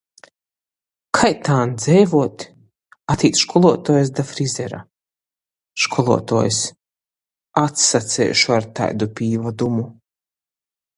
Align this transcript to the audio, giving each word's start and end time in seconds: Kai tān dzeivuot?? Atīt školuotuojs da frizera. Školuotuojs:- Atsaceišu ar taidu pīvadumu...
Kai 1.17 1.29
tān 1.47 1.73
dzeivuot?? 1.81 2.45
Atīt 3.15 3.41
školuotuojs 3.43 4.13
da 4.21 4.27
frizera. 4.31 4.81
Školuotuojs:- 5.85 6.63
Atsaceišu 7.65 8.59
ar 8.61 8.71
taidu 8.81 9.13
pīvadumu... 9.21 9.89